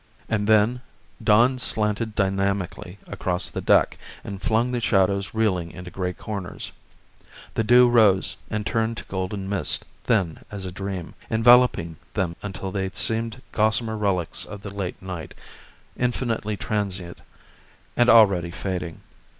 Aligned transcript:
And 0.27 0.47
then 0.47 0.81
dawn 1.23 1.59
slanted 1.59 2.15
dynamically 2.15 2.97
across 3.05 3.49
the 3.51 3.61
deck 3.61 3.99
and 4.23 4.41
flung 4.41 4.71
the 4.71 4.81
shadows 4.81 5.35
reeling 5.35 5.69
into 5.69 5.91
gray 5.91 6.11
corners. 6.11 6.71
The 7.53 7.63
dew 7.63 7.87
rose 7.87 8.35
and 8.49 8.65
turned 8.65 8.97
to 8.97 9.03
golden 9.03 9.47
mist, 9.47 9.85
thin 10.05 10.39
as 10.49 10.65
a 10.65 10.71
dream, 10.71 11.13
enveloping 11.29 11.97
them 12.15 12.35
until 12.41 12.71
they 12.71 12.89
seemed 12.89 13.43
gossamer 13.51 13.95
relics 13.95 14.43
of 14.43 14.63
the 14.63 14.71
late 14.73 14.99
night, 15.03 15.35
infinitely 15.95 16.57
transient 16.57 17.19
and 17.95 18.09
already 18.09 18.49
fading. 18.49 19.01